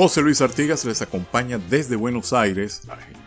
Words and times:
José 0.00 0.22
Luis 0.22 0.40
Artigas 0.40 0.82
les 0.86 1.02
acompaña 1.02 1.58
desde 1.58 1.94
Buenos 1.94 2.32
Aires, 2.32 2.80
Argentina, 2.88 3.19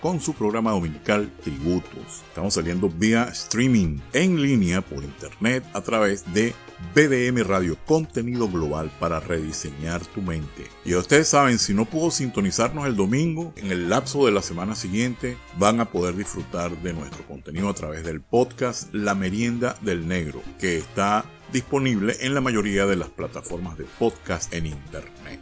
con 0.00 0.20
su 0.20 0.32
programa 0.32 0.70
dominical 0.70 1.30
Tributos. 1.42 2.22
Estamos 2.28 2.54
saliendo 2.54 2.88
vía 2.88 3.24
streaming 3.24 3.98
en 4.14 4.40
línea 4.40 4.80
por 4.80 5.04
internet 5.04 5.62
a 5.74 5.82
través 5.82 6.24
de 6.32 6.54
BDM 6.94 7.46
Radio, 7.46 7.76
contenido 7.84 8.48
global 8.48 8.90
para 8.98 9.20
rediseñar 9.20 10.00
tu 10.06 10.22
mente. 10.22 10.66
Y 10.86 10.94
ustedes 10.94 11.28
saben, 11.28 11.58
si 11.58 11.74
no 11.74 11.84
pudo 11.84 12.10
sintonizarnos 12.10 12.86
el 12.86 12.96
domingo, 12.96 13.52
en 13.56 13.70
el 13.70 13.90
lapso 13.90 14.24
de 14.24 14.32
la 14.32 14.40
semana 14.40 14.74
siguiente 14.74 15.36
van 15.58 15.80
a 15.80 15.90
poder 15.90 16.16
disfrutar 16.16 16.74
de 16.82 16.94
nuestro 16.94 17.26
contenido 17.26 17.68
a 17.68 17.74
través 17.74 18.02
del 18.02 18.22
podcast 18.22 18.94
La 18.94 19.14
Merienda 19.14 19.76
del 19.82 20.08
Negro, 20.08 20.42
que 20.58 20.78
está 20.78 21.26
disponible 21.52 22.16
en 22.20 22.32
la 22.32 22.40
mayoría 22.40 22.86
de 22.86 22.96
las 22.96 23.10
plataformas 23.10 23.76
de 23.76 23.84
podcast 23.98 24.54
en 24.54 24.66
internet. 24.66 25.40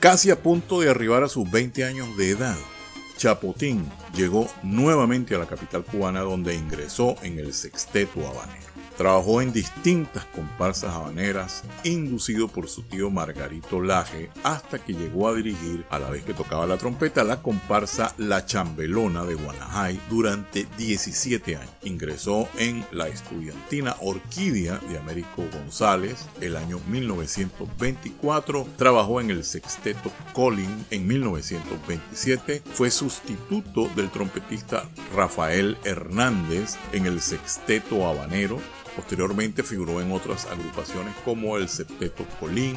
Casi 0.00 0.30
a 0.30 0.42
punto 0.42 0.80
de 0.80 0.90
arribar 0.90 1.22
a 1.22 1.28
sus 1.28 1.50
20 1.50 1.84
años 1.84 2.14
de 2.18 2.30
edad, 2.30 2.56
Chapotín 3.18 3.84
llegó 4.14 4.48
nuevamente 4.62 5.34
a 5.34 5.38
la 5.38 5.46
capital 5.46 5.84
cubana 5.84 6.20
donde 6.20 6.54
ingresó 6.54 7.16
en 7.22 7.40
el 7.40 7.52
sexteto 7.52 8.26
habanero. 8.26 8.67
Trabajó 8.98 9.40
en 9.40 9.52
distintas 9.52 10.24
comparsas 10.24 10.92
habaneras, 10.92 11.62
inducido 11.84 12.48
por 12.48 12.68
su 12.68 12.82
tío 12.82 13.10
Margarito 13.10 13.80
Laje, 13.80 14.28
hasta 14.42 14.80
que 14.80 14.92
llegó 14.92 15.28
a 15.28 15.34
dirigir, 15.36 15.86
a 15.88 16.00
la 16.00 16.10
vez 16.10 16.24
que 16.24 16.34
tocaba 16.34 16.66
la 16.66 16.78
trompeta, 16.78 17.22
la 17.22 17.40
comparsa 17.40 18.12
La 18.18 18.44
Chambelona 18.44 19.24
de 19.24 19.36
Guanajay 19.36 20.00
durante 20.10 20.66
17 20.76 21.54
años. 21.54 21.70
Ingresó 21.84 22.48
en 22.58 22.84
la 22.90 23.06
estudiantina 23.06 23.94
Orquídea 24.00 24.80
de 24.88 24.98
Américo 24.98 25.44
González 25.52 26.26
el 26.40 26.56
año 26.56 26.80
1924. 26.88 28.66
Trabajó 28.76 29.20
en 29.20 29.30
el 29.30 29.44
sexteto 29.44 30.10
Colin 30.32 30.86
en 30.90 31.06
1927. 31.06 32.64
Fue 32.72 32.90
sustituto 32.90 33.88
del 33.94 34.10
trompetista 34.10 34.90
Rafael 35.14 35.78
Hernández 35.84 36.76
en 36.92 37.06
el 37.06 37.20
sexteto 37.20 38.04
habanero 38.04 38.58
Posteriormente 38.98 39.62
figuró 39.62 40.00
en 40.00 40.10
otras 40.10 40.46
agrupaciones 40.46 41.14
como 41.24 41.56
el 41.56 41.68
Septeto 41.68 42.26
Colín, 42.40 42.74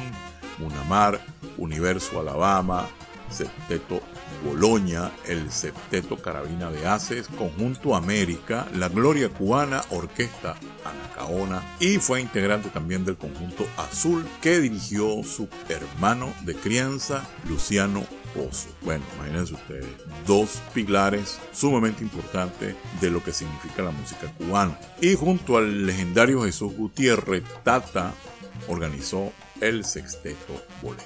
Munamar, 0.58 1.20
Universo 1.58 2.20
Alabama, 2.20 2.86
Septeto 3.28 4.00
Boloña, 4.44 5.10
el 5.26 5.50
Septeto 5.50 6.16
Carabina 6.16 6.70
de 6.70 6.86
Haces, 6.86 7.26
Conjunto 7.26 7.96
América, 7.96 8.68
La 8.72 8.88
Gloria 8.88 9.30
Cubana, 9.30 9.82
Orquesta 9.90 10.54
Anacaona 10.84 11.60
y 11.80 11.98
fue 11.98 12.20
integrante 12.20 12.68
también 12.68 13.04
del 13.04 13.16
Conjunto 13.16 13.66
Azul 13.76 14.24
que 14.40 14.60
dirigió 14.60 15.24
su 15.24 15.48
hermano 15.68 16.32
de 16.44 16.54
crianza, 16.54 17.26
Luciano 17.48 18.06
bueno, 18.82 19.04
imagínense 19.16 19.54
ustedes, 19.54 19.86
dos 20.26 20.62
pilares 20.72 21.38
sumamente 21.52 22.02
importantes 22.02 22.74
de 23.00 23.10
lo 23.10 23.22
que 23.22 23.32
significa 23.32 23.82
la 23.82 23.90
música 23.90 24.32
cubana. 24.38 24.78
Y 25.00 25.14
junto 25.14 25.56
al 25.56 25.86
legendario 25.86 26.44
Jesús 26.44 26.74
Gutiérrez, 26.74 27.42
Tata 27.62 28.14
organizó 28.68 29.32
el 29.60 29.84
Sexteto 29.84 30.64
Bolero. 30.82 31.04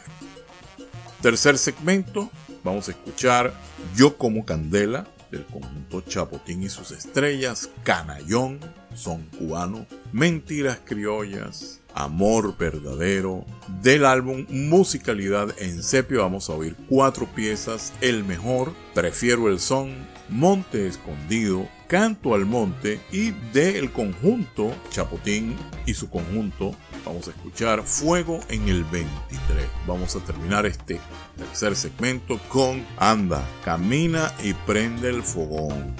Tercer 1.20 1.58
segmento, 1.58 2.30
vamos 2.62 2.88
a 2.88 2.92
escuchar 2.92 3.52
Yo 3.96 4.16
como 4.16 4.44
Candela 4.44 5.06
del 5.30 5.44
conjunto 5.46 6.02
Chapotín 6.02 6.62
y 6.62 6.68
sus 6.68 6.92
estrellas, 6.92 7.70
Canallón, 7.82 8.60
son 8.94 9.22
cubano, 9.38 9.86
Mentiras 10.12 10.80
Criollas, 10.84 11.80
Amor 11.96 12.56
Verdadero. 12.56 13.44
Del 13.82 14.04
álbum 14.04 14.46
Musicalidad 14.48 15.48
en 15.58 15.82
Sepio 15.82 16.22
vamos 16.22 16.48
a 16.48 16.52
oír 16.52 16.76
cuatro 16.88 17.26
piezas, 17.34 17.92
El 18.00 18.22
Mejor, 18.22 18.72
Prefiero 18.94 19.48
el 19.48 19.58
Son, 19.58 20.06
Monte 20.28 20.86
Escondido, 20.86 21.68
Canto 21.88 22.34
al 22.34 22.46
Monte 22.46 23.00
y 23.10 23.30
del 23.52 23.92
conjunto 23.92 24.72
Chapotín 24.90 25.56
y 25.86 25.94
su 25.94 26.10
conjunto 26.10 26.74
vamos 27.04 27.28
a 27.28 27.30
escuchar 27.30 27.82
Fuego 27.82 28.40
en 28.48 28.68
el 28.68 28.84
23. 28.84 29.66
Vamos 29.86 30.16
a 30.16 30.20
terminar 30.20 30.66
este 30.66 31.00
tercer 31.36 31.76
segmento 31.76 32.38
con 32.48 32.84
Anda, 32.98 33.48
camina 33.64 34.32
y 34.42 34.52
prende 34.52 35.08
el 35.08 35.22
fogón. 35.22 35.94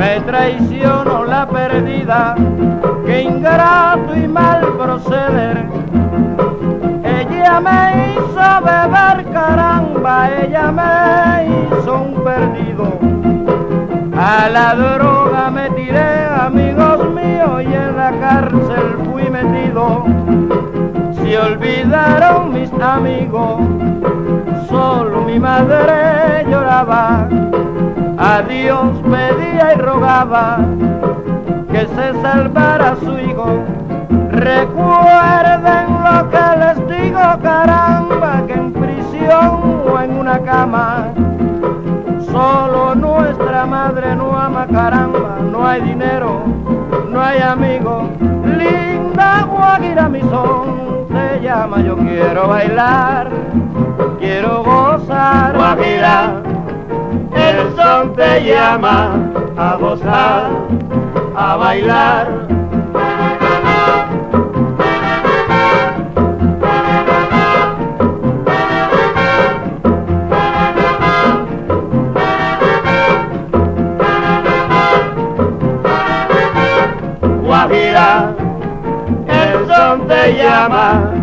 me 0.00 0.18
traicionó 0.22 1.26
la 1.26 1.46
perdida, 1.46 2.34
que 3.04 3.20
ingrato 3.20 4.16
y 4.16 4.26
mal 4.26 4.66
proceder. 4.78 5.66
Ella 7.04 7.60
me 7.60 8.14
hizo 8.14 8.46
beber 8.64 9.30
caramba, 9.30 10.30
ella 10.40 10.72
me 10.72 11.48
hizo 11.50 12.00
un 12.00 12.24
perdido. 12.24 12.98
A 14.16 14.48
la 14.48 14.74
droga 14.74 15.50
me 15.50 15.68
tiré, 15.72 16.24
amigos 16.48 17.06
míos, 17.10 17.62
y 17.62 17.74
en 17.74 17.94
la 17.94 18.10
cárcel 18.18 18.86
fui 19.04 19.28
metido. 19.28 20.06
Se 21.12 21.38
olvidaron 21.38 22.54
mis 22.54 22.72
amigos, 22.72 23.60
solo 24.66 25.20
mi 25.26 25.38
madre 25.38 26.46
lloraba. 26.48 27.28
A 28.22 28.42
Dios 28.42 29.00
pedía 29.02 29.72
y 29.74 29.78
rogaba 29.78 30.58
que 31.72 31.86
se 31.86 32.20
salvara 32.20 32.94
su 32.96 33.18
hijo. 33.18 33.64
Recuerden 34.30 35.86
lo 36.04 36.28
que 36.28 36.56
les 36.58 37.02
digo, 37.02 37.18
caramba, 37.42 38.42
que 38.46 38.52
en 38.52 38.72
prisión 38.74 39.82
o 39.90 39.98
en 39.98 40.18
una 40.18 40.38
cama, 40.40 41.06
solo 42.30 42.94
nuestra 42.94 43.64
madre 43.64 44.14
no 44.14 44.38
ama, 44.38 44.66
caramba, 44.66 45.38
no 45.50 45.66
hay 45.66 45.80
dinero, 45.80 46.42
no 47.08 47.22
hay 47.22 47.40
amigo. 47.40 48.10
Linda 48.44 49.46
guaguira 49.50 50.10
mi 50.10 50.20
son, 50.20 51.06
te 51.08 51.40
llama, 51.40 51.80
yo 51.80 51.96
quiero 51.96 52.48
bailar, 52.48 53.30
quiero 54.18 54.62
gozar. 54.62 55.56
Guaguira 55.56 56.42
el 57.34 57.76
son 57.76 58.14
te 58.14 58.44
llama 58.44 59.30
a 59.56 59.76
gozar, 59.76 60.50
a 61.36 61.56
bailar. 61.56 62.48
Guajira, 77.44 78.34
el 79.26 79.66
son 79.66 80.06
te 80.08 80.34
llama 80.34 81.19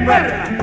perra! 0.00 0.61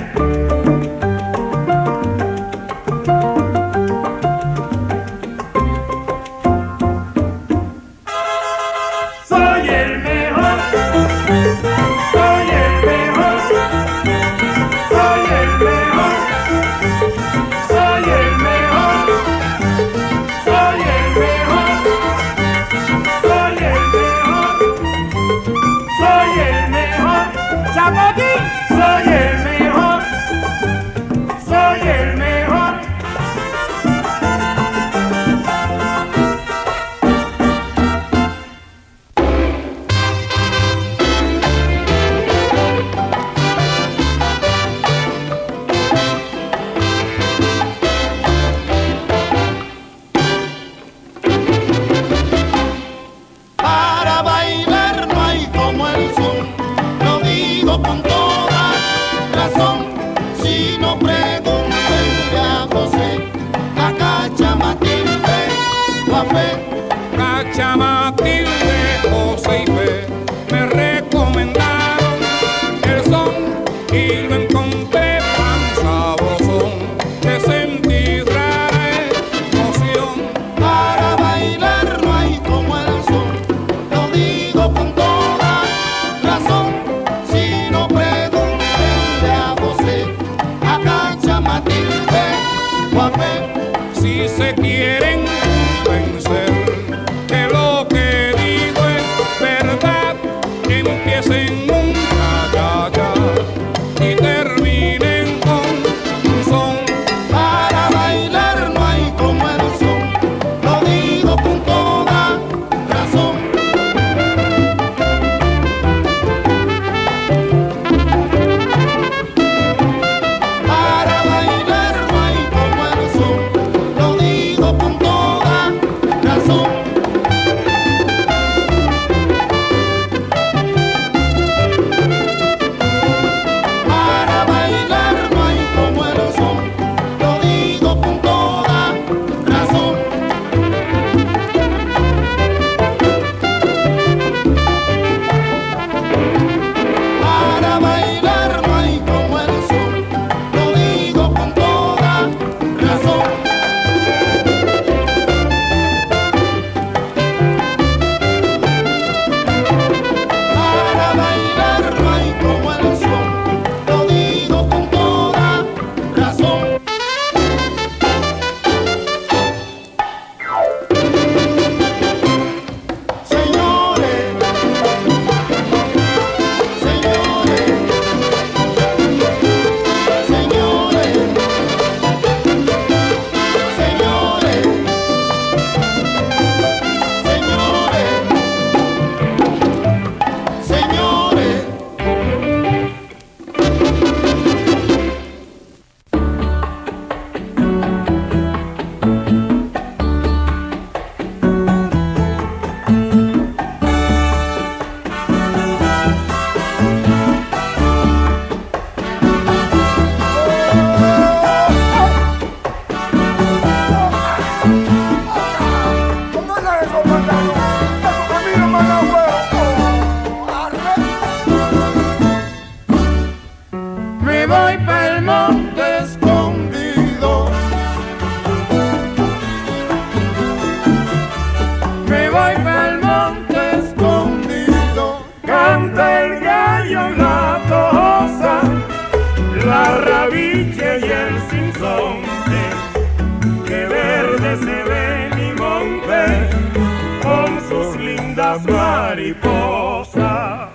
las 248.49 248.65
mariposas. 248.65 250.69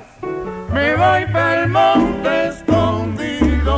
Me 0.72 0.94
voy 0.94 1.26
para 1.32 1.62
el 1.62 1.68
monte 1.68 2.48
escondido. 2.50 3.76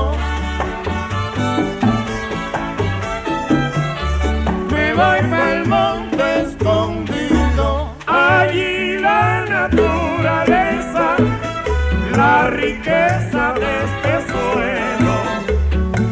Me 4.71 4.87
voy 5.01 5.21
para 5.31 5.53
el 5.55 5.67
monte 5.67 6.25
escondido. 6.43 7.67
Allí 8.07 8.99
la 8.99 9.47
naturaleza, 9.57 11.07
la 12.21 12.51
riqueza 12.51 13.55
de 13.63 13.71
este 13.87 14.13
suelo 14.33 15.17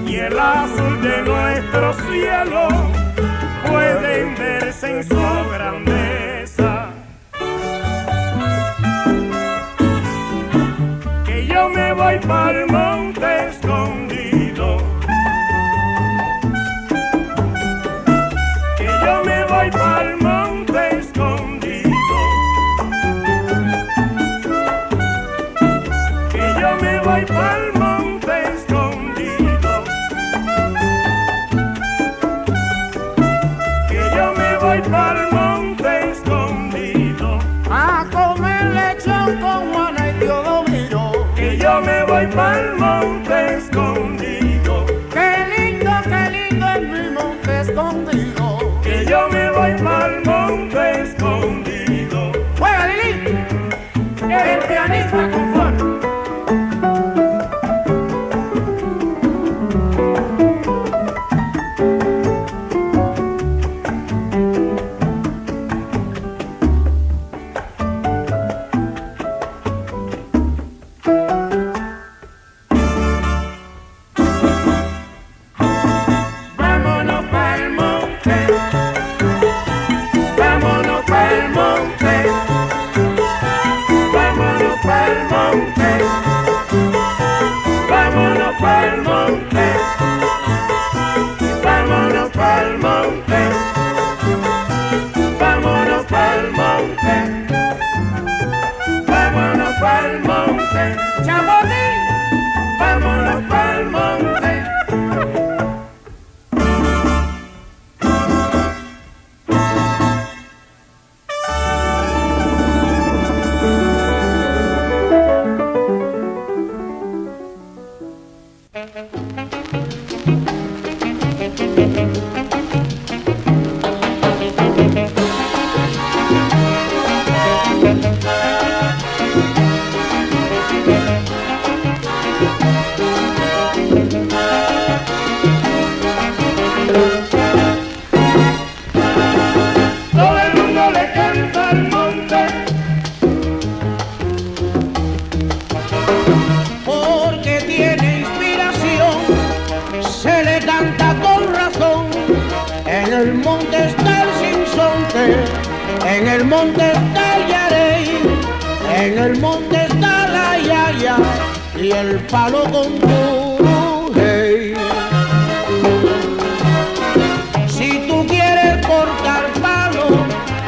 y 0.06 0.14
el 0.28 0.38
azul 0.38 0.94
de 1.08 1.16
nuestro 1.30 1.86
cielo 2.06 2.62
pueden 3.68 4.34
verse 4.36 4.86
en 4.90 5.00
sobra. 5.04 5.63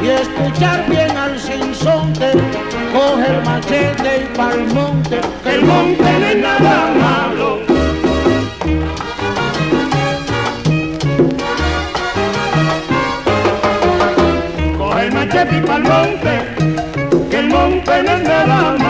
y 0.07 0.09
escuchar 0.09 0.89
bien 0.89 1.17
al 1.17 1.37
sinsonte, 1.37 2.31
coge 2.93 3.27
el 3.27 3.43
machete 3.43 4.21
y 4.23 4.37
pa'l 4.37 4.73
monte, 4.73 5.19
que 5.43 5.55
el 5.55 5.65
monte 5.65 6.03
no 6.03 6.27
es 6.27 6.37
nada 6.41 6.75
malo. 7.03 7.59
Coge 14.77 15.05
el 15.05 15.11
machete 15.11 15.57
y 15.57 15.61
pa'l 15.61 15.83
monte, 15.83 17.27
que 17.29 17.39
el 17.39 17.47
monte 17.47 18.03
no 18.03 18.11
es 18.11 18.23
nada. 18.23 18.86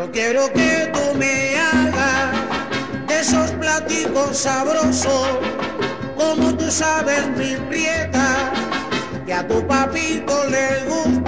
Yo 0.00 0.10
quiero 0.12 0.50
que 0.54 0.90
tú 0.94 1.14
me 1.18 1.58
hagas 1.58 2.32
esos 3.20 3.50
platicos 3.50 4.34
sabrosos, 4.34 5.28
como 6.16 6.56
tú 6.56 6.70
sabes 6.70 7.28
mi 7.36 7.54
prieta, 7.68 8.50
que 9.26 9.34
a 9.34 9.46
tu 9.46 9.66
papito 9.66 10.46
le 10.48 10.86
gustan, 10.88 11.19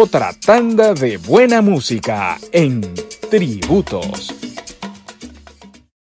otra 0.00 0.32
tanda 0.32 0.94
de 0.94 1.18
buena 1.18 1.60
música 1.60 2.38
en 2.52 2.80
Tributos 3.30 4.29